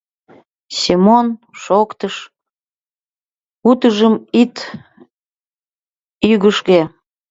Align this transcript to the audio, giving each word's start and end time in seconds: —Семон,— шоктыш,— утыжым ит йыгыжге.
—Семон,— 0.79 1.27
шоктыш,— 1.63 2.15
утыжым 3.69 4.13
ит 4.41 4.55
йыгыжге. 6.29 6.81